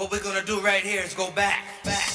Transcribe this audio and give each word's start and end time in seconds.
What 0.00 0.10
we're 0.10 0.22
gonna 0.22 0.42
do 0.42 0.62
right 0.62 0.82
here 0.82 1.02
is 1.02 1.12
go 1.12 1.30
back, 1.32 1.62
back, 1.84 2.09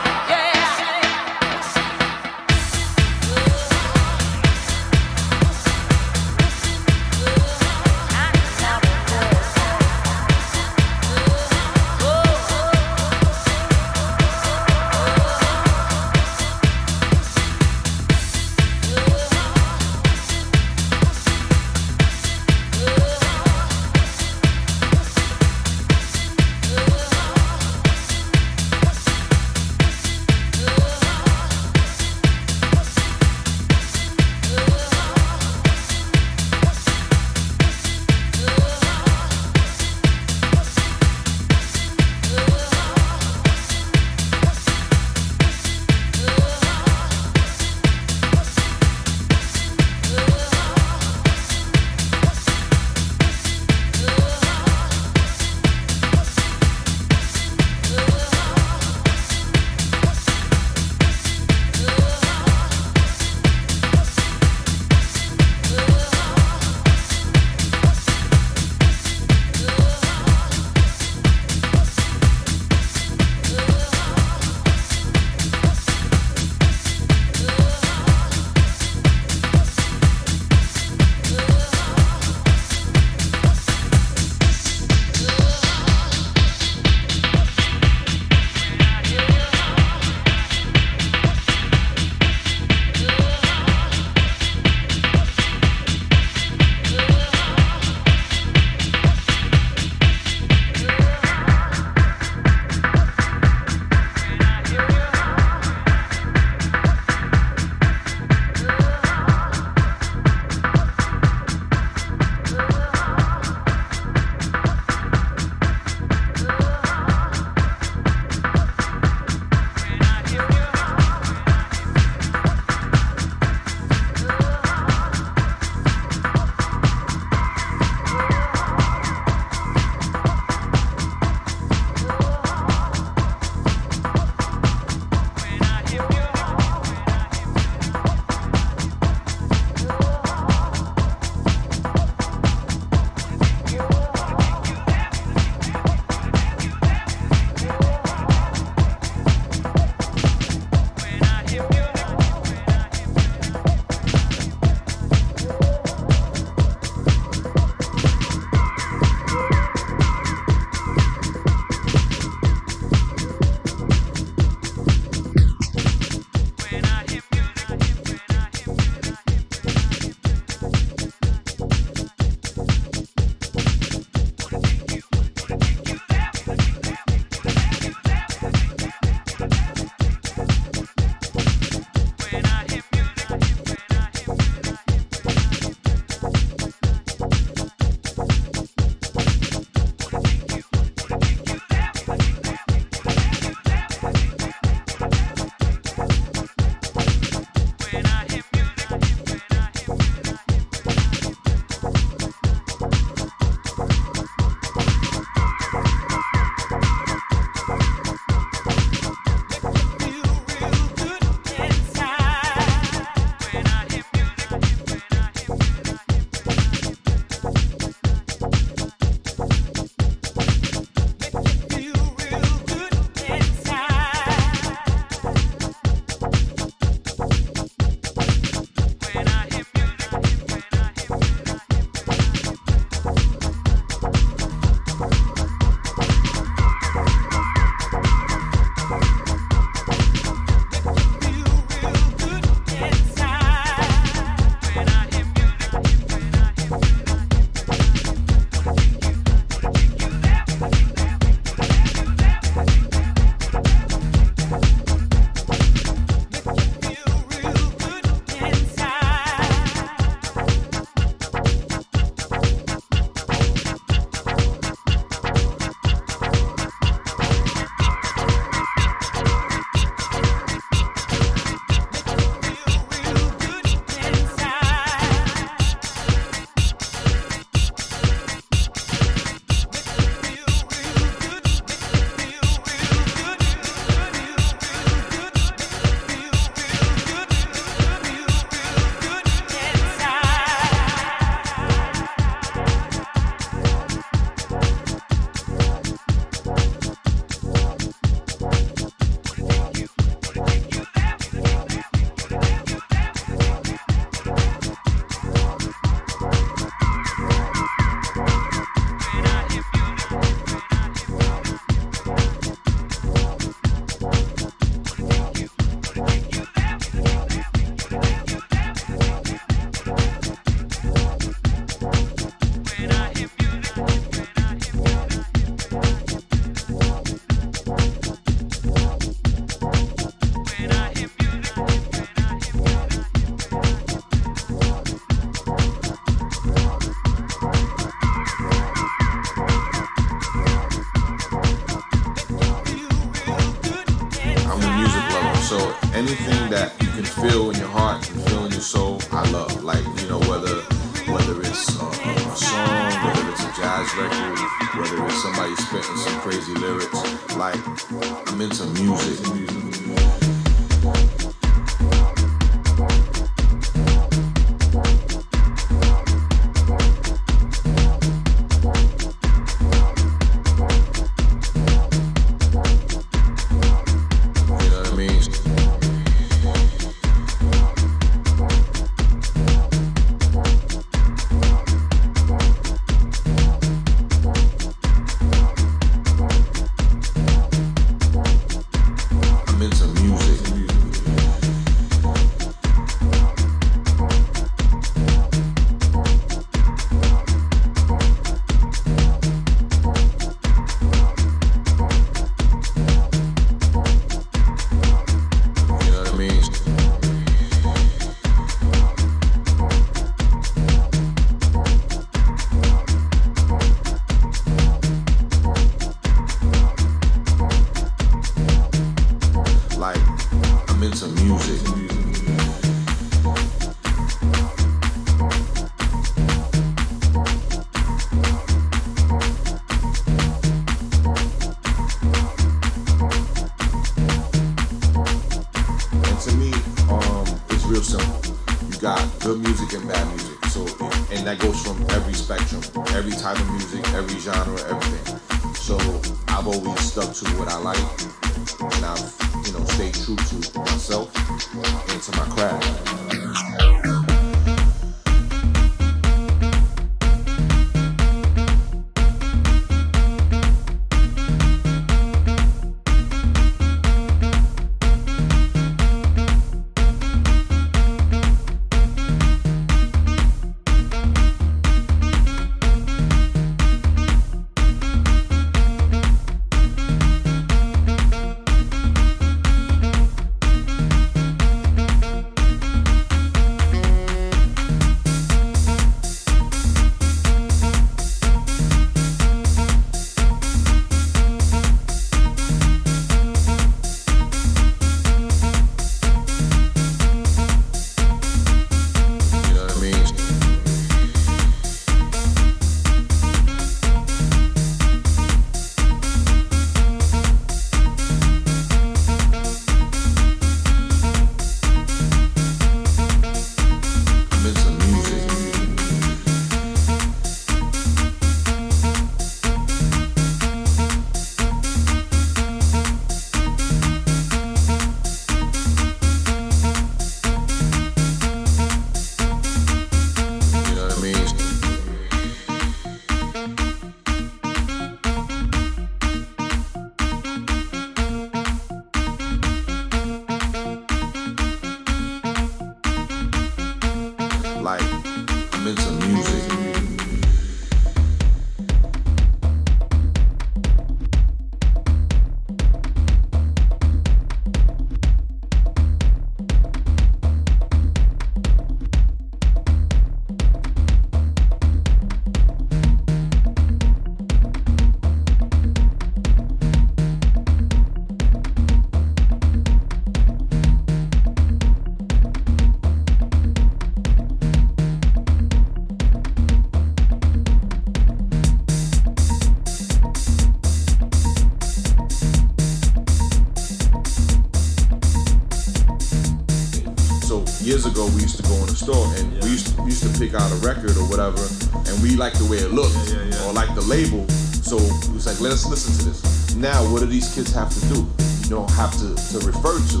like 587.76 587.94
the 587.94 588.76
store 588.76 589.06
and 589.16 589.32
yeah. 589.32 589.44
we, 589.44 589.50
used 589.50 589.66
to, 589.68 589.82
we, 589.82 589.90
used 589.90 590.02
to, 590.02 590.18
pick 590.18 590.34
out 590.34 590.50
a 590.50 590.54
record 590.66 590.96
or 590.96 591.04
whatever, 591.08 591.40
and 591.88 592.02
we 592.02 592.16
liked 592.16 592.38
the 592.38 592.48
way 592.48 592.56
it 592.56 592.72
looks 592.72 593.12
yeah, 593.12 593.22
yeah, 593.22 593.44
or 593.44 593.52
like 593.52 593.74
the 593.74 593.82
label. 593.82 594.26
So 594.64 594.76
it's 595.14 595.26
like, 595.26 595.40
let 595.40 595.52
us 595.52 595.68
listen 595.68 595.92
to 596.00 596.04
this. 596.10 596.54
Now, 596.56 596.80
what 596.90 597.00
do 597.00 597.06
these 597.06 597.32
kids 597.34 597.52
have 597.52 597.68
to 597.68 597.80
do? 597.92 598.06
You 598.44 598.50
don't 598.56 598.70
have 598.72 598.92
to, 598.98 599.14
to 599.14 599.46
refer 599.46 599.76
to. 599.92 600.00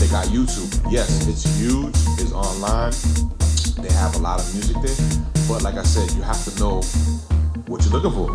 They 0.00 0.08
got 0.08 0.26
YouTube. 0.32 0.68
Yes, 0.90 1.28
it's 1.28 1.44
huge. 1.58 1.94
It's 2.20 2.32
online. 2.32 2.92
They 3.80 3.92
have 3.94 4.16
a 4.16 4.18
lot 4.18 4.40
of 4.40 4.48
music 4.54 4.76
there. 4.80 4.96
But 5.48 5.62
like 5.62 5.76
I 5.76 5.84
said, 5.84 6.10
you 6.16 6.22
have 6.22 6.42
to 6.44 6.52
know 6.58 6.80
what 7.68 7.84
you're 7.84 7.92
looking 7.92 8.12
for. 8.12 8.32